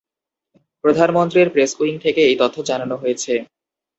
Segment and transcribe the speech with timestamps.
[0.83, 3.33] প্রধানমন্ত্রীর press wing থেকে এই তথ্য জানানো হয়েছে।